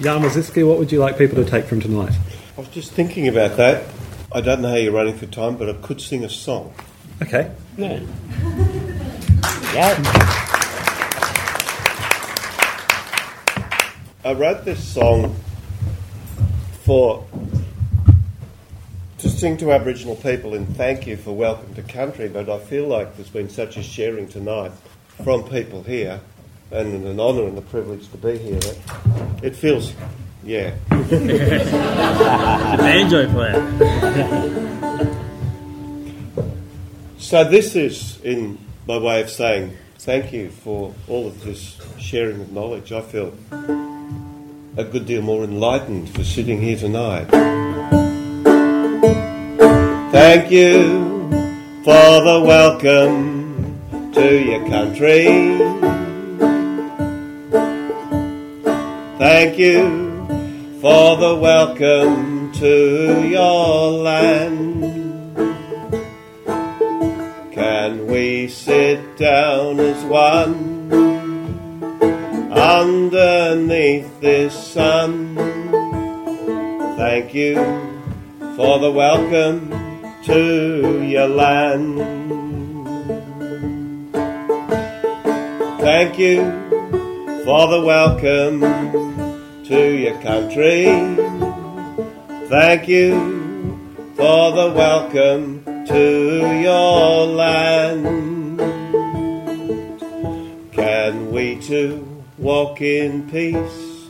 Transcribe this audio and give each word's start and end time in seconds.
Jan 0.00 0.22
Wositzky, 0.22 0.66
what 0.66 0.78
would 0.78 0.90
you 0.90 0.98
like 0.98 1.16
people 1.16 1.36
to 1.42 1.48
take 1.48 1.66
from 1.66 1.80
tonight? 1.80 2.12
I 2.56 2.60
was 2.60 2.68
just 2.68 2.92
thinking 2.92 3.28
about 3.28 3.56
that. 3.58 3.84
I 4.32 4.40
don't 4.40 4.60
know 4.60 4.70
how 4.70 4.74
you're 4.74 4.92
running 4.92 5.16
for 5.16 5.26
time, 5.26 5.56
but 5.56 5.70
I 5.70 5.74
could 5.74 6.00
sing 6.00 6.24
a 6.24 6.28
song. 6.28 6.74
Okay. 7.22 7.52
Yeah. 7.76 8.00
yeah. 9.72 10.54
I 14.24 14.32
wrote 14.32 14.64
this 14.64 14.82
song 14.82 15.36
for 16.82 17.24
to 19.18 19.28
sing 19.28 19.56
to 19.58 19.70
Aboriginal 19.70 20.16
people 20.16 20.54
in 20.54 20.66
thank 20.66 21.06
you 21.06 21.16
for 21.16 21.32
welcome 21.32 21.72
to 21.74 21.82
country, 21.82 22.28
but 22.28 22.48
I 22.48 22.58
feel 22.58 22.88
like 22.88 23.16
there's 23.16 23.30
been 23.30 23.48
such 23.48 23.76
a 23.76 23.82
sharing 23.82 24.28
tonight 24.28 24.72
from 25.22 25.44
people 25.44 25.82
here, 25.84 26.20
and 26.74 27.06
an 27.06 27.20
honour 27.20 27.44
and 27.44 27.56
a 27.56 27.62
privilege 27.62 28.10
to 28.10 28.16
be 28.16 28.36
here. 28.36 28.58
It 29.42 29.54
feels, 29.54 29.92
yeah. 30.42 30.74
Banjo 32.76 33.30
player. 33.30 33.62
So 37.18 37.44
this 37.44 37.76
is 37.76 38.20
in 38.22 38.58
my 38.88 38.98
way 38.98 39.22
of 39.22 39.30
saying 39.30 39.76
thank 39.98 40.32
you 40.32 40.50
for 40.50 40.92
all 41.08 41.28
of 41.28 41.42
this 41.44 41.80
sharing 41.98 42.40
of 42.40 42.52
knowledge. 42.52 42.90
I 42.92 43.02
feel 43.02 43.32
a 44.76 44.82
good 44.84 45.06
deal 45.06 45.22
more 45.22 45.44
enlightened 45.44 46.10
for 46.10 46.24
sitting 46.24 46.60
here 46.60 46.76
tonight. 46.76 47.30
Thank 50.10 50.50
you 50.50 51.04
for 51.84 52.20
the 52.20 52.42
welcome 52.44 54.12
to 54.12 54.44
your 54.44 54.66
country. 54.68 55.63
Thank 59.18 59.58
you 59.58 60.26
for 60.80 61.16
the 61.16 61.36
welcome 61.36 62.50
to 62.54 63.28
your 63.28 63.92
land. 63.92 64.82
Can 67.52 68.08
we 68.08 68.48
sit 68.48 69.16
down 69.16 69.78
as 69.78 70.04
one 70.06 70.92
underneath 72.52 74.20
this 74.20 74.52
sun? 74.52 75.36
Thank 76.96 77.34
you 77.34 77.54
for 78.56 78.80
the 78.80 78.90
welcome 78.90 79.70
to 80.24 81.04
your 81.04 81.28
land. 81.28 81.98
Thank 85.80 86.18
you 86.18 86.63
for 87.44 87.68
the 87.68 87.80
welcome 87.82 88.60
to 89.64 89.94
your 89.94 90.18
country. 90.22 90.86
Thank 92.48 92.88
you 92.88 93.12
for 94.16 94.50
the 94.52 94.72
welcome 94.74 95.62
to 95.84 96.60
your 96.62 97.26
land. 97.26 98.58
Can 100.72 101.32
we 101.32 101.60
too 101.60 102.24
walk 102.38 102.80
in 102.80 103.28
peace 103.30 104.08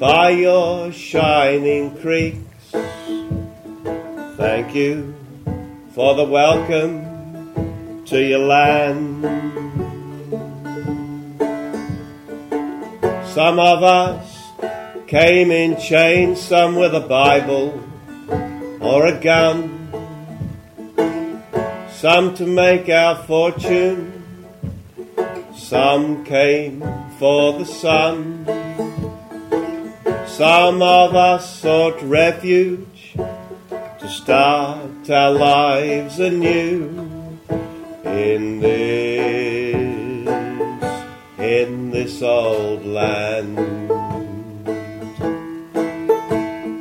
by 0.00 0.30
your 0.30 0.90
shining 0.90 1.96
creeks? 1.98 2.72
Thank 4.36 4.74
you 4.74 5.14
for 5.94 6.16
the 6.16 6.24
welcome 6.24 8.04
to 8.06 8.20
your 8.20 8.40
land. 8.40 9.87
Some 13.34 13.58
of 13.58 13.82
us 13.82 14.52
came 15.06 15.50
in 15.50 15.80
chains, 15.80 16.40
some 16.40 16.76
with 16.76 16.94
a 16.94 17.00
Bible 17.00 17.80
or 18.80 19.06
a 19.06 19.20
gun, 19.20 19.74
some 21.90 22.34
to 22.34 22.46
make 22.46 22.88
our 22.88 23.16
fortune, 23.24 24.24
some 25.54 26.24
came 26.24 26.82
for 27.18 27.58
the 27.58 27.64
sun. 27.64 28.44
Some 30.26 30.82
of 30.82 31.14
us 31.16 31.60
sought 31.60 32.00
refuge 32.02 33.14
to 33.16 34.08
start 34.08 35.10
our 35.10 35.32
lives 35.32 36.20
anew 36.20 37.38
in 38.04 38.60
this, 38.60 39.87
in 41.48 41.90
this 41.90 42.20
old 42.20 42.84
land. 42.84 43.58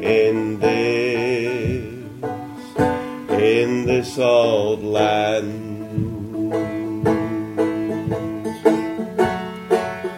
In 0.04 0.60
this, 0.60 1.86
in 3.30 3.86
this 3.86 4.20
old 4.20 4.84
land. 4.84 5.64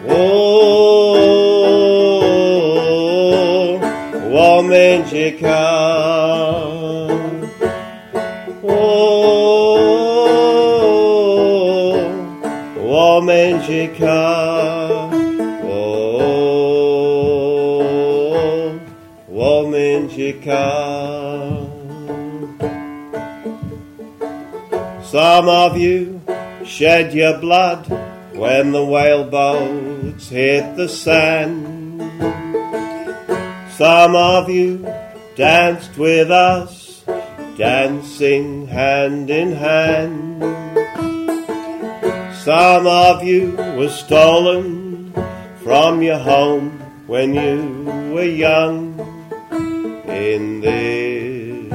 Oh, 0.08 0.50
Wominjeka. 4.34 5.46
Oh, 5.46 6.29
Some 25.10 25.48
of 25.48 25.76
you 25.76 26.20
shed 26.64 27.12
your 27.12 27.36
blood 27.38 27.88
when 28.32 28.70
the 28.70 28.84
whaleboats 28.84 30.28
hit 30.28 30.76
the 30.76 30.88
sand. 30.88 32.00
Some 33.72 34.14
of 34.14 34.48
you 34.48 34.86
danced 35.34 35.98
with 35.98 36.30
us, 36.30 37.02
dancing 37.56 38.68
hand 38.68 39.30
in 39.30 39.50
hand. 39.50 41.09
Some 42.44 42.86
of 42.86 43.22
you 43.22 43.52
were 43.76 43.90
stolen 43.90 45.12
from 45.62 46.00
your 46.00 46.16
home 46.16 46.70
when 47.06 47.34
you 47.34 47.84
were 48.14 48.24
young. 48.24 48.98
In 50.08 50.62
this, 50.62 51.70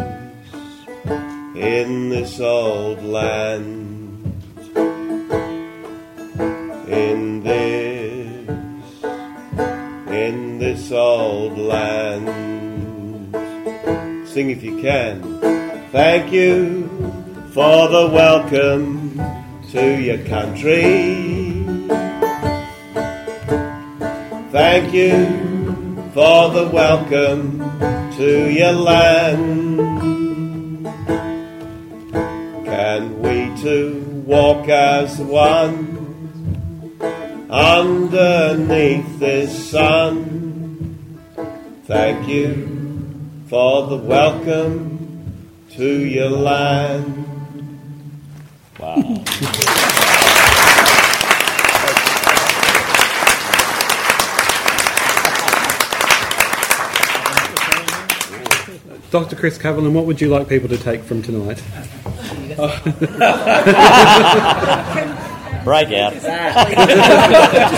in 1.56 2.10
this 2.10 2.40
old 2.40 3.04
land. 3.04 4.42
In 6.90 7.44
this, 7.44 9.04
in 10.10 10.58
this 10.58 10.92
old 10.92 11.60
land. 11.60 12.26
Sing 14.28 14.50
if 14.50 14.64
you 14.64 14.82
can. 14.82 15.22
Thank 15.92 16.34
you 16.34 16.88
for 17.54 17.88
the 17.88 18.10
welcome 18.12 18.95
to 19.76 20.02
your 20.02 20.20
country. 20.20 21.66
Thank 24.52 24.94
you 24.94 25.12
for 26.14 26.50
the 26.50 26.70
welcome 26.72 27.60
to 28.16 28.50
your 28.50 28.72
land. 28.72 29.76
Can 32.66 33.22
we 33.22 33.54
two 33.62 34.00
walk 34.26 34.70
as 34.70 35.20
one 35.20 36.98
underneath 37.50 39.20
this 39.20 39.72
sun? 39.72 41.10
Thank 41.84 42.30
you 42.30 42.54
for 43.50 43.88
the 43.88 43.98
welcome 43.98 45.36
to 45.72 46.06
your 46.06 46.30
land. 46.30 47.26
Wow. 48.80 49.24
Dr. 59.16 59.38
Chris 59.38 59.58
Kavelin, 59.58 59.94
what 59.94 60.06
would 60.08 60.20
you 60.20 60.28
like 60.28 60.50
people 60.50 60.68
to 60.68 60.78
take 60.78 61.02
from 61.02 61.22
tonight? 61.22 61.64
Break 65.64 65.94
out. 65.94 66.12
Just 66.12 66.26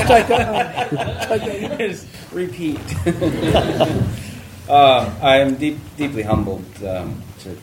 take 0.07 0.27
that. 0.29 0.89
Take 1.27 1.69
that. 1.69 1.77
Just 1.77 2.07
repeat. 2.31 2.79
uh, 4.67 5.13
I 5.21 5.37
am 5.37 5.57
deep, 5.57 5.77
deeply 5.95 6.23
humbled 6.23 6.65
um, 6.83 7.21
to, 7.41 7.55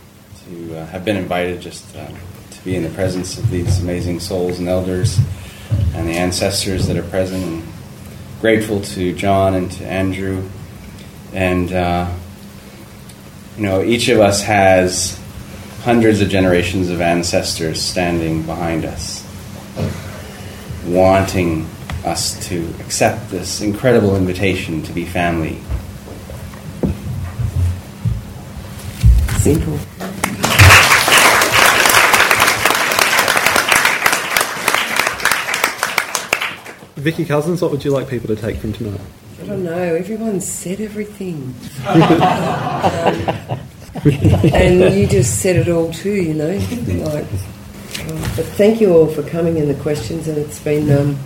to 0.45 0.79
uh, 0.79 0.87
have 0.87 1.05
been 1.05 1.17
invited 1.17 1.61
just 1.61 1.97
um, 1.97 2.15
to 2.53 2.65
be 2.65 2.77
in 2.77 2.85
the 2.85 2.91
presence 2.91 3.39
of 3.39 3.51
these 3.51 3.83
amazing 3.83 4.21
souls 4.21 4.61
and 4.61 4.69
elders 4.69 5.19
and 5.95 6.07
the 6.07 6.15
ancestors 6.15 6.87
that 6.87 6.97
are 6.97 7.03
present. 7.03 7.43
And 7.43 7.65
grateful 8.41 8.83
to 8.83 9.13
John 9.15 9.55
and 9.55 9.69
to 9.73 9.85
Andrew. 9.85 10.49
And, 11.33 11.73
uh, 11.73 12.09
you 13.57 13.63
know, 13.63 13.83
each 13.83 14.09
of 14.09 14.21
us 14.21 14.43
has 14.43 15.21
hundreds 15.83 16.21
of 16.21 16.29
generations 16.29 16.91
of 16.91 17.01
ancestors 17.01 17.81
standing 17.81 18.43
behind 18.43 18.85
us, 18.85 19.23
wanting 20.87 21.69
us 22.05 22.49
to 22.49 22.69
accept 22.81 23.31
this 23.31 23.61
incredible 23.61 24.17
invitation 24.17 24.83
to 24.83 24.93
be 24.93 25.05
family. 25.05 25.59
Simple. 29.39 29.79
Vicki 36.97 37.27
Couzens, 37.27 37.61
what 37.61 37.71
would 37.71 37.85
you 37.85 37.91
like 37.91 38.09
people 38.09 38.35
to 38.35 38.37
take 38.37 38.57
from 38.57 38.73
tonight? 38.73 39.01
I 39.45 39.47
don't 39.47 39.63
know. 39.63 39.95
Everyone 39.95 40.41
said 40.41 40.81
everything. 40.81 41.55
Um, 41.87 42.01
and 44.55 44.95
you 44.95 45.07
just 45.07 45.41
said 45.43 45.57
it 45.57 45.69
all 45.69 45.93
too, 45.93 46.15
you 46.15 46.33
know. 46.33 46.57
Like, 47.05 47.27
but 48.37 48.47
thank 48.57 48.81
you 48.81 48.95
all 48.95 49.07
for 49.07 49.23
coming 49.23 49.59
and 49.59 49.69
the 49.69 49.75
questions, 49.83 50.29
and 50.29 50.39
it's 50.39 50.59
been 50.61 50.91
um, 50.91 51.19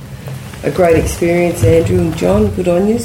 a 0.65 0.71
great 0.73 0.97
experience, 0.97 1.63
Andrew 1.63 2.01
and 2.01 2.17
John. 2.17 2.53
Good 2.57 2.67
on 2.67 2.89
you. 2.89 2.99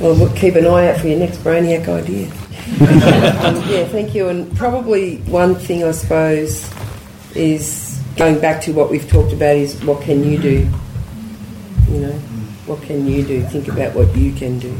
Well, 0.00 0.14
we'll 0.14 0.32
keep 0.36 0.54
an 0.54 0.64
eye 0.64 0.90
out 0.90 1.00
for 1.00 1.08
your 1.08 1.18
next 1.18 1.38
brainiac 1.38 1.88
idea. 1.88 2.26
um, 3.44 3.56
yeah, 3.68 3.84
thank 3.88 4.14
you. 4.14 4.28
And 4.28 4.56
probably 4.56 5.16
one 5.22 5.56
thing 5.56 5.82
I 5.82 5.90
suppose 5.90 6.72
is 7.34 8.00
going 8.14 8.38
back 8.38 8.62
to 8.62 8.72
what 8.72 8.92
we've 8.92 9.08
talked 9.10 9.32
about 9.32 9.56
is 9.56 9.82
what 9.82 10.02
can 10.02 10.22
you 10.22 10.38
do? 10.38 10.70
You 11.88 11.98
know, 11.98 12.22
what 12.66 12.82
can 12.82 13.06
you 13.06 13.24
do? 13.24 13.42
Think 13.44 13.68
about 13.68 13.94
what 13.94 14.14
you 14.16 14.32
can 14.32 14.58
do. 14.58 14.76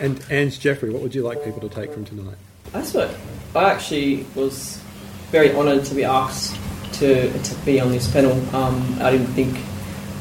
And 0.00 0.24
Ange 0.30 0.60
Jeffery, 0.60 0.90
what 0.90 1.02
would 1.02 1.14
you 1.14 1.22
like 1.22 1.44
people 1.44 1.60
to 1.60 1.68
take 1.68 1.92
from 1.92 2.04
tonight? 2.04 2.36
That's 2.72 2.94
what 2.94 3.14
I 3.54 3.70
actually 3.70 4.26
was 4.34 4.80
very 5.30 5.52
honoured 5.54 5.84
to 5.86 5.94
be 5.94 6.04
asked 6.04 6.56
to, 6.94 7.32
to 7.42 7.54
be 7.64 7.80
on 7.80 7.90
this 7.90 8.10
panel. 8.12 8.32
Um, 8.54 8.98
I 9.00 9.10
didn't 9.10 9.28
think 9.28 9.56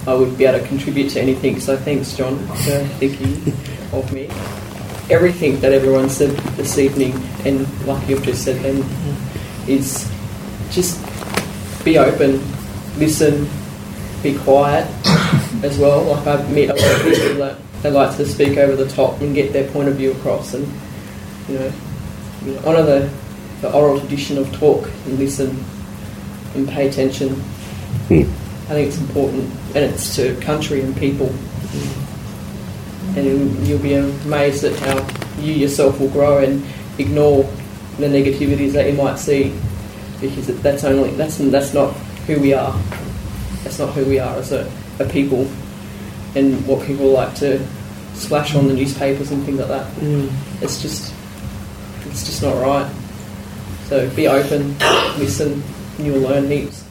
I 0.07 0.13
would 0.13 0.37
be 0.37 0.45
able 0.45 0.59
to 0.59 0.67
contribute 0.67 1.09
to 1.11 1.21
anything, 1.21 1.59
so 1.59 1.77
thanks, 1.77 2.15
John, 2.15 2.37
for 2.47 2.83
thinking 2.99 3.53
of 3.93 4.11
me. 4.13 4.29
Everything 5.09 5.59
that 5.61 5.71
everyone 5.73 6.09
said 6.09 6.31
this 6.55 6.77
evening, 6.77 7.13
and 7.45 7.67
like 7.85 8.07
you've 8.09 8.23
just 8.23 8.43
said, 8.43 8.61
then, 8.63 8.81
is 9.67 10.09
just 10.71 11.03
be 11.83 11.97
open, 11.97 12.41
listen, 12.97 13.47
be 14.23 14.37
quiet 14.39 14.87
as 15.63 15.77
well. 15.77 16.03
Like 16.03 16.27
I've 16.27 16.51
met 16.53 16.69
a 16.69 16.73
lot 16.73 16.95
of 16.95 17.01
people 17.03 17.35
that 17.39 17.57
they 17.81 17.91
like 17.91 18.15
to 18.17 18.25
speak 18.25 18.57
over 18.57 18.75
the 18.75 18.89
top 18.89 19.21
and 19.21 19.35
get 19.35 19.53
their 19.53 19.69
point 19.71 19.87
of 19.87 19.95
view 19.95 20.11
across, 20.11 20.53
and 20.53 20.65
you 21.47 21.59
know, 21.59 21.73
you 22.45 22.53
know 22.53 22.59
honour 22.61 22.83
the, 22.83 23.09
the 23.61 23.73
oral 23.73 23.99
tradition 23.99 24.37
of 24.37 24.51
talk 24.53 24.89
and 25.05 25.19
listen 25.19 25.63
and 26.55 26.67
pay 26.67 26.87
attention. 26.87 27.29
Hmm. 28.09 28.23
I 28.69 28.71
think 28.71 28.87
it's 28.89 28.99
important, 28.99 29.43
and 29.75 29.77
it's 29.77 30.15
to 30.17 30.35
country 30.41 30.81
and 30.81 30.95
people. 30.97 31.33
And 33.15 33.65
you'll 33.65 33.79
be 33.79 33.93
amazed 33.93 34.63
at 34.63 34.77
how 34.79 35.41
you 35.41 35.53
yourself 35.53 35.99
will 35.99 36.09
grow 36.09 36.39
and 36.39 36.65
ignore 36.99 37.49
the 37.97 38.07
negativities 38.07 38.73
that 38.73 38.89
you 38.89 38.93
might 38.93 39.17
see, 39.17 39.55
because 40.21 40.47
that's 40.61 40.83
only 40.83 41.11
that's 41.11 41.37
that's 41.37 41.73
not 41.73 41.93
who 42.27 42.39
we 42.39 42.53
are. 42.53 42.79
That's 43.63 43.79
not 43.79 43.93
who 43.93 44.05
we 44.05 44.19
are 44.19 44.35
as 44.37 44.51
a, 44.51 44.71
a 44.99 45.05
people, 45.05 45.47
and 46.35 46.65
what 46.67 46.85
people 46.85 47.07
like 47.11 47.35
to 47.35 47.65
splash 48.13 48.55
on 48.55 48.67
the 48.67 48.73
newspapers 48.73 49.31
and 49.31 49.43
things 49.43 49.59
like 49.59 49.67
that. 49.67 49.91
Mm. 49.95 50.31
It's 50.61 50.81
just 50.81 51.13
it's 52.05 52.25
just 52.25 52.41
not 52.41 52.61
right. 52.61 52.91
So 53.85 54.09
be 54.15 54.27
open, 54.27 54.77
listen, 55.17 55.63
and 55.97 56.05
you'll 56.05 56.19
learn 56.19 56.49
heaps. 56.49 56.83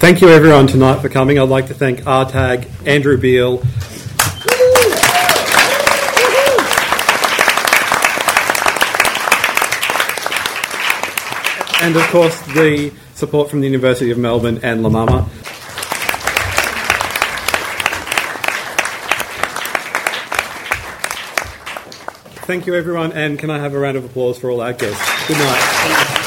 Thank 0.00 0.22
you 0.22 0.30
everyone 0.30 0.66
tonight 0.66 1.02
for 1.02 1.10
coming. 1.10 1.38
I'd 1.38 1.50
like 1.50 1.66
to 1.66 1.74
thank 1.74 2.00
RTAG, 2.00 2.86
Andrew 2.86 3.18
Beale, 3.18 3.62
and 11.80 11.96
of 11.96 12.02
course 12.08 12.40
the 12.54 12.92
support 13.14 13.50
from 13.50 13.60
the 13.60 13.66
University 13.66 14.10
of 14.10 14.18
Melbourne 14.18 14.60
and 14.62 14.82
La 14.82 14.88
Mama. 14.90 15.28
Thank 22.46 22.66
you 22.66 22.74
everyone, 22.74 23.12
and 23.12 23.38
can 23.38 23.48
I 23.48 23.58
have 23.58 23.74
a 23.74 23.78
round 23.78 23.96
of 23.96 24.04
applause 24.04 24.38
for 24.38 24.50
all 24.50 24.60
our 24.60 24.72
guests? 24.72 25.28
Good 25.28 25.38
night. 25.38 26.19